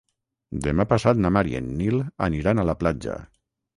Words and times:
Demà 0.67 0.85
passat 0.93 1.21
na 1.25 1.31
Mar 1.37 1.43
i 1.51 1.55
en 1.61 1.67
Nil 1.81 2.01
aniran 2.29 2.63
a 2.63 2.67
la 2.71 2.77
platja. 2.81 3.19